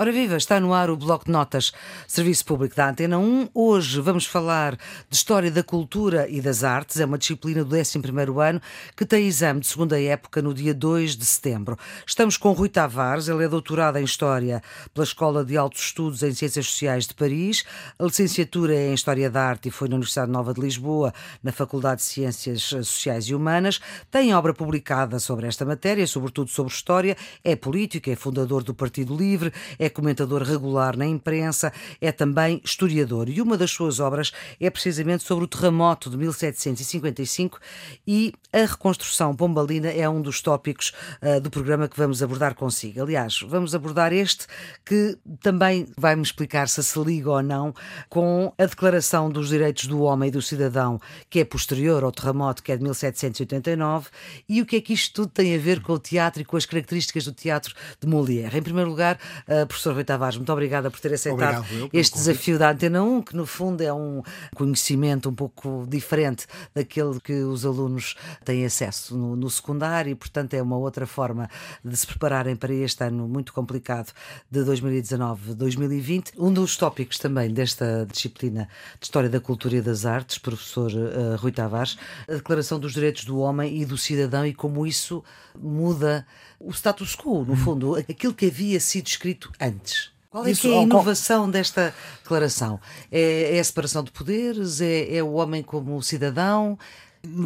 [0.00, 1.72] Ora viva, está no ar o Bloco de Notas,
[2.08, 3.50] Serviço Público da Antena 1.
[3.52, 4.74] Hoje vamos falar
[5.10, 6.98] de História da Cultura e das Artes.
[6.98, 8.62] É uma disciplina do 11º ano
[8.96, 11.76] que tem exame de segunda época no dia 2 de setembro.
[12.06, 14.62] Estamos com Rui Tavares, ele é doutorado em História
[14.94, 17.62] pela Escola de Altos Estudos em Ciências Sociais de Paris.
[17.98, 21.12] A licenciatura é em História da Arte e foi na Universidade Nova de Lisboa,
[21.42, 23.82] na Faculdade de Ciências Sociais e Humanas.
[24.10, 27.18] Tem obra publicada sobre esta matéria, sobretudo sobre História.
[27.44, 33.28] É político, é fundador do Partido Livre, é comentador regular na imprensa, é também historiador.
[33.28, 37.58] E uma das suas obras é precisamente sobre o terremoto de 1755
[38.06, 43.02] e a reconstrução pombalina é um dos tópicos uh, do programa que vamos abordar consigo.
[43.02, 44.46] Aliás, vamos abordar este
[44.84, 47.74] que também vai-me explicar se se liga ou não
[48.08, 52.62] com a Declaração dos Direitos do Homem e do Cidadão, que é posterior ao terremoto,
[52.62, 54.08] que é de 1789,
[54.48, 56.56] e o que é que isto tudo tem a ver com o teatro e com
[56.56, 58.56] as características do teatro de Molière.
[58.56, 62.70] Em primeiro lugar, uh, professor Rui Tavares, muito obrigada por ter aceitado este desafio da
[62.70, 64.22] Antena 1, que no fundo é um
[64.54, 68.14] conhecimento um pouco diferente daquele que os alunos
[68.44, 71.48] têm acesso no, no secundário e, portanto, é uma outra forma
[71.82, 74.12] de se prepararem para este ano muito complicado
[74.50, 76.32] de 2019-2020.
[76.36, 81.36] Um dos tópicos também desta disciplina de História da Cultura e das Artes, professor uh,
[81.38, 81.96] Rui Tavares,
[82.28, 85.24] a Declaração dos Direitos do Homem e do Cidadão e como isso
[85.58, 86.26] muda
[86.60, 90.10] o status quo, no fundo, aquilo que havia sido escrito antes.
[90.30, 92.80] Qual é, Isso, é a inovação desta declaração?
[93.10, 94.80] É, é, a separação de poderes?
[94.80, 96.78] É, é, o homem como cidadão?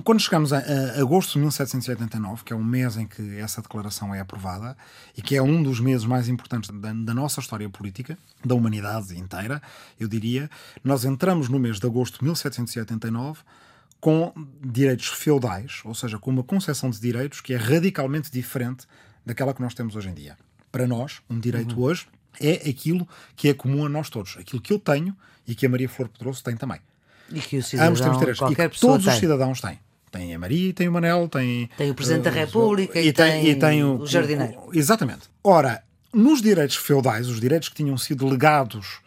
[0.04, 4.14] Quando chegamos a, a, agosto de 1789, que é o mês em que essa declaração
[4.14, 4.76] é aprovada
[5.16, 9.18] e que é um dos meses mais importantes da, da nossa história política, da humanidade
[9.18, 9.60] inteira,
[9.98, 10.48] eu diria,
[10.84, 13.40] nós entramos no mês de agosto de 1789
[13.98, 18.86] com direitos feudais, ou seja, com uma concepção de direitos que é radicalmente diferente
[19.24, 20.36] daquela que nós temos hoje em dia.
[20.75, 21.84] Para nós, um direito uhum.
[21.84, 22.08] hoje
[22.41, 25.69] é aquilo que é comum a nós todos, aquilo que eu tenho e que a
[25.69, 26.80] Maria Flor Pedroso tem também.
[27.30, 28.41] E que o cidadão, Ambos temos direitos.
[28.41, 29.14] qualquer e que todos tem.
[29.14, 29.78] os cidadãos têm.
[30.11, 31.70] Tem a Maria tem o Manel, tem...
[31.77, 34.58] Tem o Presidente uh, da República e, e, tem, e tem o, o jardineiro.
[34.67, 35.30] O, exatamente.
[35.45, 35.80] Ora,
[36.13, 38.98] nos direitos feudais, os direitos que tinham sido legados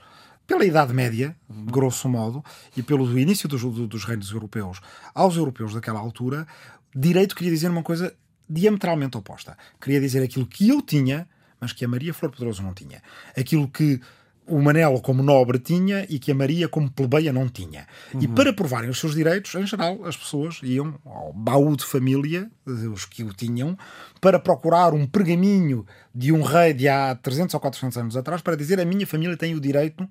[0.48, 2.42] pela Idade Média, grosso modo,
[2.78, 4.80] e pelo início dos, dos reinos europeus
[5.14, 6.48] aos europeus daquela altura,
[6.96, 8.16] direito queria dizer uma coisa
[8.50, 9.58] diametralmente oposta.
[9.82, 11.28] Queria dizer aquilo que eu tinha,
[11.60, 13.02] mas que a Maria Flor Pedroso não tinha.
[13.36, 14.00] Aquilo que
[14.48, 17.86] o Manelo como nobre tinha e que a Maria como plebeia não tinha.
[18.14, 18.22] Uhum.
[18.22, 22.50] E para provarem os seus direitos, em geral, as pessoas iam ao baú de família,
[22.66, 23.78] os que o tinham,
[24.22, 25.86] para procurar um pergaminho
[26.16, 29.36] de um rei de há 300 ou 400 anos atrás para dizer a minha família
[29.36, 30.08] tem o direito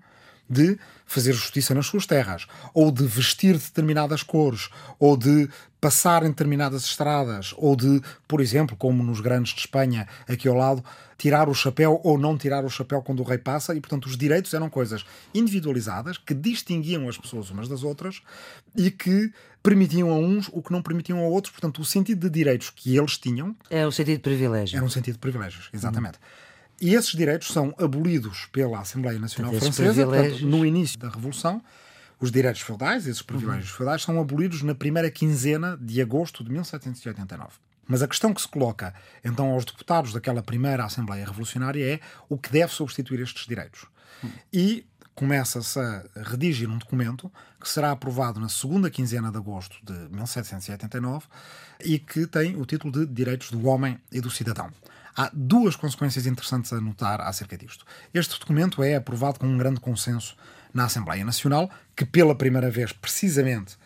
[0.49, 4.69] de fazer justiça nas suas terras, ou de vestir determinadas cores,
[4.99, 5.49] ou de
[5.81, 10.55] passar em determinadas estradas, ou de, por exemplo, como nos grandes de Espanha, aqui ao
[10.55, 10.85] lado,
[11.17, 14.17] tirar o chapéu ou não tirar o chapéu quando o rei passa, e portanto os
[14.17, 18.21] direitos eram coisas individualizadas que distinguiam as pessoas umas das outras
[18.75, 19.33] e que
[19.63, 22.97] permitiam a uns o que não permitiam a outros, portanto o sentido de direitos que
[22.97, 23.57] eles tinham.
[23.71, 24.77] É o sentido de privilégio.
[24.77, 26.19] Era um sentido de privilégios, exatamente.
[26.19, 26.46] Uhum.
[26.81, 31.63] E esses direitos são abolidos pela Assembleia Nacional Francesa portanto, no início da Revolução.
[32.19, 33.77] Os direitos feudais, esses privilégios uhum.
[33.77, 37.51] feudais, são abolidos na primeira quinzena de agosto de 1789.
[37.87, 42.37] Mas a questão que se coloca então aos deputados daquela primeira Assembleia Revolucionária é o
[42.37, 43.87] que deve substituir estes direitos.
[44.23, 44.31] Uhum.
[44.53, 49.93] E começa-se a redigir um documento que será aprovado na segunda quinzena de agosto de
[50.15, 51.27] 1789
[51.85, 54.71] e que tem o título de Direitos do Homem e do Cidadão.
[55.17, 57.85] Há duas consequências interessantes a notar acerca disto.
[58.13, 60.37] Este documento é aprovado com um grande consenso
[60.75, 63.77] na Assembleia Nacional, que pela primeira vez, precisamente,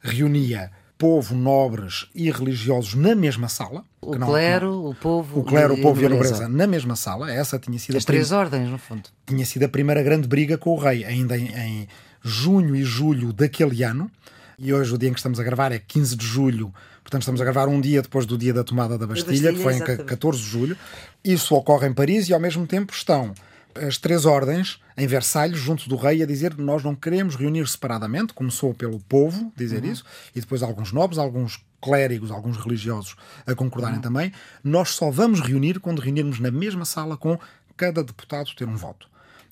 [0.00, 3.84] reunia povo, nobres e religiosos na mesma sala.
[4.00, 7.30] O clero, não, o povo, o clero, o povo e a nobreza na mesma sala.
[7.30, 9.08] Essa tinha sido as três ordens, no fundo.
[9.24, 11.88] Tinha sido a primeira grande briga com o rei, ainda em, em
[12.22, 14.10] junho e julho daquele ano.
[14.58, 16.72] E hoje, o dia em que estamos a gravar, é 15 de julho
[17.08, 19.62] Portanto, estamos a gravar um dia depois do dia da tomada da Bastilha, Bastilha que
[19.62, 20.02] foi exatamente.
[20.02, 20.76] em 14 de julho.
[21.24, 23.32] Isso ocorre em Paris e, ao mesmo tempo, estão
[23.74, 27.66] as três ordens em Versalhes, junto do rei, a dizer que nós não queremos reunir
[27.66, 28.34] separadamente.
[28.34, 29.92] Começou pelo povo dizer uhum.
[29.92, 30.04] isso,
[30.36, 33.16] e depois alguns nobres, alguns clérigos, alguns religiosos
[33.46, 34.02] a concordarem uhum.
[34.02, 34.30] também.
[34.62, 37.38] Nós só vamos reunir quando reunirmos na mesma sala com
[37.74, 39.08] cada deputado ter um voto.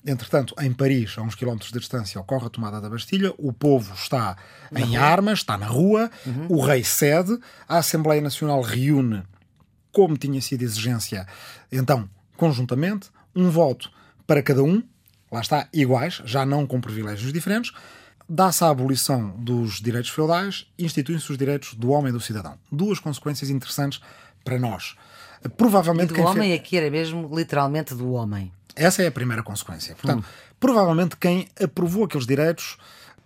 [0.07, 3.93] Entretanto, em Paris, a uns quilómetros de distância, ocorre a tomada da Bastilha, o povo
[3.93, 4.37] está
[4.71, 4.99] na em rua.
[4.99, 6.47] armas, está na rua, uhum.
[6.47, 7.37] o rei cede,
[7.67, 9.21] a Assembleia Nacional reúne,
[9.91, 11.27] como tinha sido exigência,
[11.69, 13.91] então, conjuntamente, um voto
[14.25, 14.81] para cada um,
[15.29, 17.73] lá está, iguais, já não com privilégios diferentes,
[18.29, 22.57] dá-se a abolição dos direitos feudais, instituem-se os direitos do homem e do cidadão.
[22.71, 23.99] Duas consequências interessantes
[24.45, 24.95] para nós.
[25.55, 26.59] Provavelmente e do quem homem fez...
[26.59, 28.51] aqui era mesmo literalmente do homem.
[28.75, 29.95] Essa é a primeira consequência.
[29.95, 30.53] Portanto, hum.
[30.59, 32.77] provavelmente quem aprovou aqueles direitos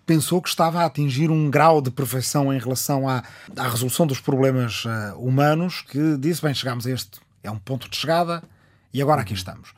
[0.06, 3.24] pensou que estava a atingir um grau de perfeição em relação à,
[3.56, 7.90] à resolução dos problemas uh, humanos que disse, bem, chegámos a este, é um ponto
[7.90, 8.44] de chegada
[8.94, 9.74] e agora aqui estamos.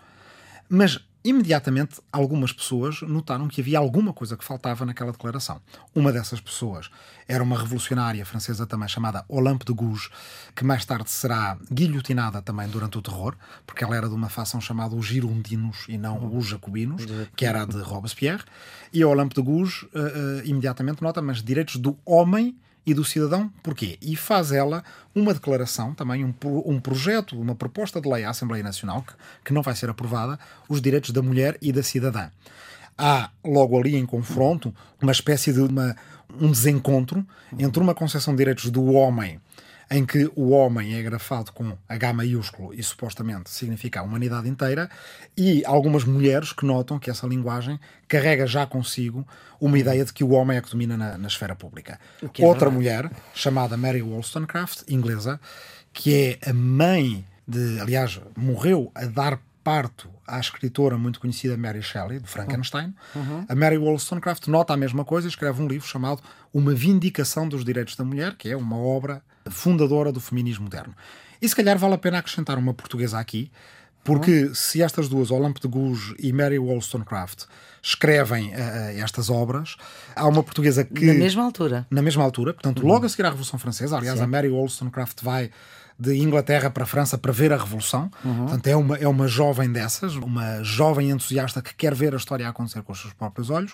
[0.70, 5.62] Mas imediatamente algumas pessoas notaram que havia alguma coisa que faltava naquela declaração.
[5.96, 6.90] Uma dessas pessoas
[7.28, 10.10] era uma revolucionária francesa também chamada Olympe de Gouges,
[10.56, 13.36] que mais tarde será guilhotinada também durante o terror,
[13.66, 17.04] porque ela era de uma facção chamada os Girondinos e não os Jacobinos,
[17.36, 18.44] que era a de Robespierre.
[18.92, 23.04] E a Olympe de Gouges uh, uh, imediatamente nota, mas direitos do homem e do
[23.04, 23.52] cidadão.
[23.62, 23.98] Porquê?
[24.02, 24.84] E faz ela
[25.16, 26.34] uma declaração, também um,
[26.66, 29.14] um projeto, uma proposta de lei à Assembleia Nacional, que,
[29.46, 32.30] que não vai ser aprovada, os direitos da mulher e da cidadã.
[32.98, 35.96] Há logo ali em confronto uma espécie de uma,
[36.40, 37.26] um desencontro
[37.58, 39.40] entre uma concepção de direitos do homem
[39.94, 44.90] em que o homem é grafado com H maiúsculo e supostamente significa a humanidade inteira,
[45.38, 49.25] e algumas mulheres que notam que essa linguagem carrega já consigo
[49.62, 52.00] uma ideia de que o homem é que domina na, na esfera pública.
[52.24, 52.75] É Outra verdade.
[52.75, 55.40] mulher, chamada Mary Wollstonecraft, inglesa,
[55.94, 61.84] que é a mãe de, aliás, morreu a dar parto à escritora muito conhecida Mary
[61.84, 62.96] Shelley, de Frankenstein.
[63.16, 63.46] Uhum.
[63.48, 67.63] A Mary Wollstonecraft nota a mesma coisa e escreve um livro chamado Uma Vindicação dos
[67.63, 70.95] Direitos da Mulher, que é uma obra fundadora do feminismo moderno.
[71.42, 73.51] E se calhar vale a pena acrescentar uma portuguesa aqui,
[74.04, 74.56] porque uhum.
[74.56, 77.45] se estas duas, Olympe de Gouges e Mary Wollstonecraft,
[77.81, 78.54] escrevem uh,
[79.01, 79.75] estas obras,
[80.16, 81.06] há uma portuguesa que...
[81.06, 81.88] Na mesma altura.
[81.90, 82.88] Na mesma altura, portanto, uhum.
[82.88, 84.25] logo a seguir à Revolução Francesa, aliás, Sim.
[84.25, 85.51] a Mary Wollstonecraft vai
[85.98, 88.10] de Inglaterra para a França para ver a Revolução.
[88.24, 88.38] Uhum.
[88.38, 92.48] Portanto, é uma, é uma jovem dessas, uma jovem entusiasta que quer ver a história
[92.48, 93.74] acontecer com os seus próprios olhos.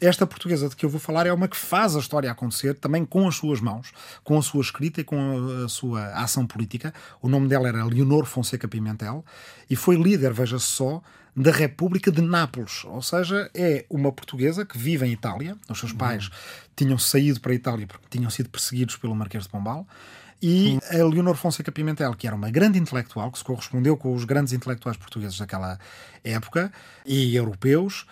[0.00, 3.04] Esta portuguesa de que eu vou falar é uma que faz a história acontecer também
[3.04, 3.92] com as suas mãos,
[4.22, 6.92] com a sua escrita e com a, sua ação política.
[7.22, 9.24] O nome dela era Leonor Fonseca Pimentel
[9.70, 11.02] e foi líder, veja-se só,
[11.34, 15.54] da República de Nápoles, ou seja, é uma portuguesa que vive em Itália.
[15.68, 16.32] Os seus pais uhum.
[16.74, 19.86] tinham saído para a Itália porque tinham sido perseguidos pelo Marquês de Pombal
[20.42, 24.24] e a Leonor Fonseca Pimentel, que era uma grande intelectual, que se correspondeu com os
[24.24, 25.78] grandes intelectuais portugueses daquela
[26.22, 26.70] época
[27.04, 28.06] e europeus,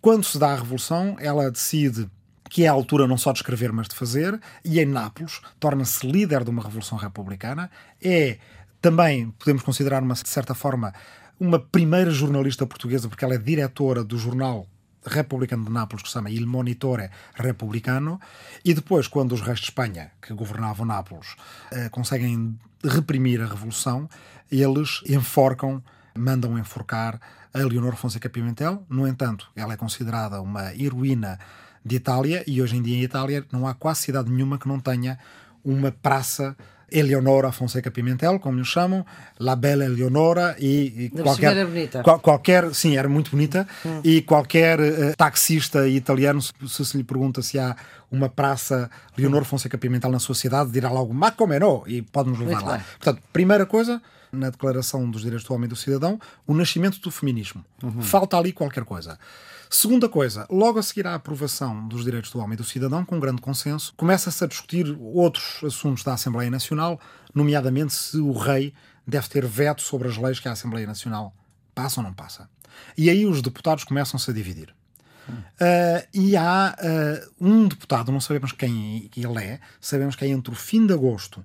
[0.00, 2.08] quando se dá a Revolução, ela decide
[2.50, 6.06] que é a altura não só de escrever, mas de fazer, e em Nápoles torna-se
[6.06, 7.70] líder de uma revolução republicana.
[8.02, 8.38] É
[8.80, 10.92] também, podemos considerar, uma, de certa forma,
[11.40, 14.68] uma primeira jornalista portuguesa, porque ela é diretora do jornal
[15.06, 18.20] republicano de Nápoles que se chama Il Monitore Republicano
[18.64, 21.36] e depois quando os reis de Espanha que governavam Nápoles
[21.70, 24.08] eh, conseguem reprimir a revolução
[24.50, 25.82] eles enforcam
[26.16, 27.20] mandam enforcar
[27.52, 28.84] a Leonor Fonseca Pimentel.
[28.88, 31.38] No entanto ela é considerada uma heroína
[31.84, 34.80] de Itália e hoje em dia em Itália não há quase cidade nenhuma que não
[34.80, 35.18] tenha
[35.64, 36.56] uma praça
[36.90, 39.04] Eleonora Fonseca Pimentel, como lhe chamam,
[39.38, 42.02] La Bella Eleonora e, e qualquer, era bonita.
[42.02, 44.00] Qual, qualquer, sim, era muito bonita hum.
[44.04, 46.52] e qualquer uh, taxista italiano, se,
[46.84, 47.74] se, lhe pergunta se há
[48.14, 49.44] uma praça Leonor.
[49.44, 52.76] Fonseca Pimentel na sua cidade, dirá logo, ma come no, e pode-nos levar muito lá.
[52.76, 52.86] Bem.
[52.98, 54.00] Portanto, primeira coisa,
[54.32, 57.64] na Declaração dos Direitos do Homem e do Cidadão, o nascimento do feminismo.
[57.82, 58.02] Uhum.
[58.02, 59.18] Falta ali qualquer coisa.
[59.70, 63.18] Segunda coisa, logo a seguir à aprovação dos direitos do homem e do cidadão, com
[63.18, 67.00] grande consenso, começa-se a discutir outros assuntos da Assembleia Nacional,
[67.34, 68.72] nomeadamente se o rei
[69.04, 71.34] deve ter veto sobre as leis que a Assembleia Nacional
[71.74, 72.48] passa ou não passa.
[72.96, 74.72] E aí os deputados começam-se a dividir.
[75.28, 80.52] Uh, e há uh, um deputado, não sabemos quem ele é, sabemos que é entre
[80.52, 81.44] o fim de agosto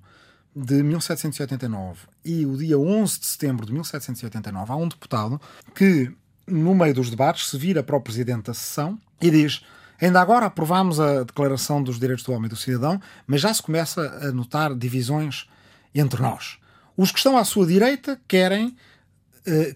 [0.54, 5.40] de 1789 e o dia 11 de setembro de 1789, há um deputado
[5.74, 6.12] que
[6.50, 9.64] no meio dos debates, se vira para o presidente da sessão e diz:
[10.00, 13.62] Ainda agora aprovámos a Declaração dos Direitos do Homem e do Cidadão, mas já se
[13.62, 15.48] começa a notar divisões
[15.94, 16.58] entre nós.
[16.96, 18.76] Os que estão à sua direita querem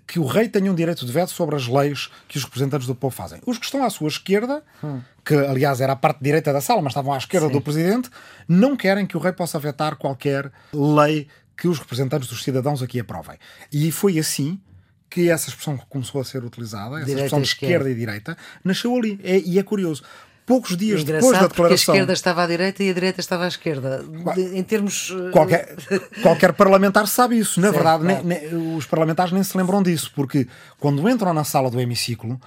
[0.06, 2.94] que o rei tenha um direito de veto sobre as leis que os representantes do
[2.94, 3.40] povo fazem.
[3.47, 5.00] Os que estão à sua esquerda, hum.
[5.25, 7.52] que aliás era a parte direita da sala, mas estavam à esquerda Sim.
[7.52, 8.11] do presidente,
[8.49, 13.00] não querem que o rei possa vetar qualquer lei que os representantes dos cidadãos aqui
[13.00, 13.38] aprovem.
[13.73, 14.61] E foi assim
[15.09, 17.75] que essa expressão começou a ser utilizada, essa direita expressão de esquerda.
[17.75, 19.21] esquerda e direita, nasceu ali.
[19.23, 20.02] É, e é curioso
[20.46, 21.94] poucos dias é depois da declaração.
[21.94, 24.04] a esquerda estava à direita e a direita estava à esquerda.
[24.34, 25.12] De, em termos.
[25.12, 25.76] Eh, qualquer,
[26.22, 27.60] qualquer parlamentar sabe isso.
[27.60, 28.24] Na verdade, claro.
[28.26, 30.46] nem, nem, os parlamentares nem se lembram disso, porque
[30.78, 32.40] quando entram na sala do hemiciclo,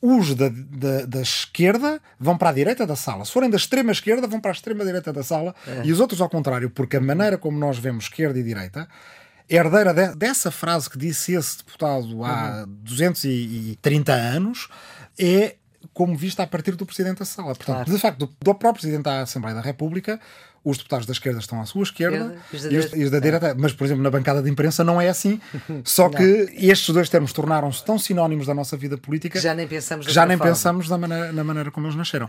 [0.00, 3.24] os da, da, da, esquerda vão para a direita da sala.
[3.24, 5.54] Se forem da extrema esquerda, vão para a extrema direita da sala.
[5.66, 5.82] É.
[5.84, 8.88] E os outros ao contrário, porque a maneira como nós vemos esquerda e direita
[9.48, 12.74] herdeira de, dessa frase que disse esse deputado há uhum.
[12.82, 14.68] 230 anos,
[15.18, 15.56] é
[15.94, 17.54] como vista a partir do Presidente da Sala.
[17.54, 17.90] Portanto, claro.
[17.90, 20.20] de facto, do, do próprio Presidente da Assembleia da República,
[20.64, 23.54] os deputados da esquerda estão à sua esquerda, e, os da, e os da direita.
[23.56, 25.40] Mas, por exemplo, na bancada de imprensa não é assim.
[25.84, 29.68] Só que estes dois termos tornaram-se tão sinónimos da nossa vida política que já nem
[29.68, 32.28] pensamos, já nem pensamos na maneira, na maneira como eles nasceram.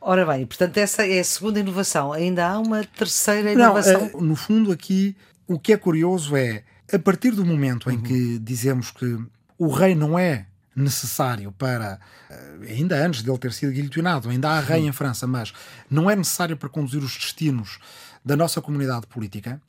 [0.00, 2.12] Ora bem, portanto, essa é a segunda inovação.
[2.12, 4.10] Ainda há uma terceira inovação.
[4.12, 5.16] Não, no fundo, aqui
[5.48, 8.02] o que é curioso é a partir do momento em uhum.
[8.02, 9.18] que dizemos que
[9.58, 11.98] o rei não é necessário para,
[12.30, 15.52] eh, ainda antes dele ter sido guilhotinado, ainda há rei em França, mas
[15.90, 17.78] não é necessário para conduzir os destinos
[18.22, 19.60] da nossa comunidade política,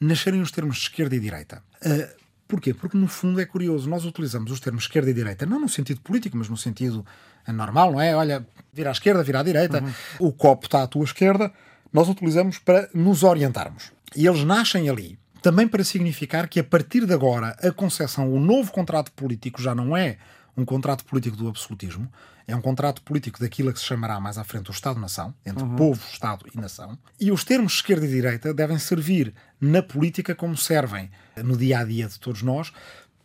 [0.00, 1.62] nascerem os termos de esquerda e direita.
[1.84, 2.08] Uh,
[2.46, 2.72] porquê?
[2.72, 6.00] Porque no fundo é curioso, nós utilizamos os termos esquerda e direita, não no sentido
[6.00, 7.04] político, mas no sentido
[7.48, 8.14] normal, não é?
[8.14, 10.28] Olha, vira à esquerda, vira à direita, uhum.
[10.28, 11.52] o copo está à tua esquerda,
[11.92, 13.92] nós utilizamos para nos orientarmos.
[14.16, 18.40] E eles nascem ali também para significar que a partir de agora a concepção, o
[18.40, 20.16] novo contrato político já não é
[20.56, 22.10] um contrato político do absolutismo,
[22.46, 25.76] é um contrato político daquilo que se chamará mais à frente o Estado-nação, entre uhum.
[25.76, 26.98] povo, Estado e nação.
[27.18, 31.84] E os termos esquerda e direita devem servir na política como servem no dia a
[31.84, 32.72] dia de todos nós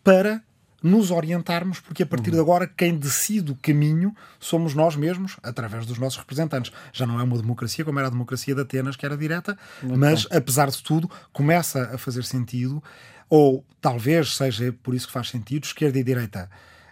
[0.03, 0.41] para
[0.81, 5.85] nos orientarmos, porque a partir de agora quem decide o caminho somos nós mesmos, através
[5.85, 6.71] dos nossos representantes.
[6.93, 9.99] Já não é uma democracia como era a democracia de Atenas, que era direta, Muito
[9.99, 12.81] mas apesar de tudo, começa a fazer sentido,
[13.29, 16.49] ou talvez seja por isso que faz sentido, esquerda e direita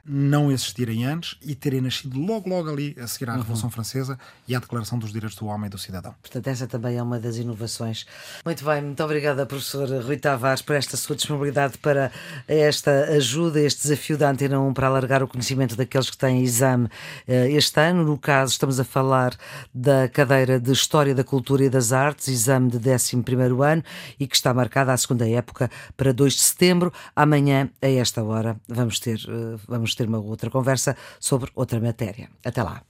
[0.07, 3.39] não existirem antes e terem nascido logo, logo ali a seguir à uhum.
[3.39, 6.15] Revolução Francesa e à Declaração dos Direitos do Homem e do Cidadão.
[6.21, 8.05] Portanto, essa também é uma das inovações.
[8.45, 12.11] Muito bem, muito obrigada, professor Rui Tavares, por esta sua disponibilidade para
[12.47, 16.87] esta ajuda, este desafio da Antena 1 para alargar o conhecimento daqueles que têm exame
[17.27, 18.03] eh, este ano.
[18.03, 19.35] No caso, estamos a falar
[19.73, 23.17] da cadeira de História da Cultura e das Artes, exame de 11
[23.63, 23.83] ano
[24.19, 26.93] e que está marcada a segunda época para 2 de setembro.
[27.15, 32.29] Amanhã, a esta hora, vamos ter, eh, vamos ter uma outra conversa sobre outra matéria.
[32.45, 32.81] Até lá.